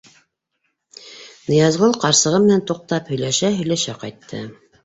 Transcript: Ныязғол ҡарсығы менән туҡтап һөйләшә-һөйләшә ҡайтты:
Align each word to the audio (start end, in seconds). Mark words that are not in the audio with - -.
Ныязғол 1.51 1.93
ҡарсығы 2.05 2.39
менән 2.47 2.65
туҡтап 2.73 3.15
һөйләшә-һөйләшә 3.15 3.97
ҡайтты: 4.07 4.45